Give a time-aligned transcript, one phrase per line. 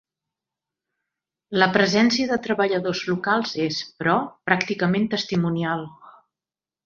[1.63, 4.17] La presència de treballadors locals és, però,
[4.51, 5.85] pràcticament testimonial.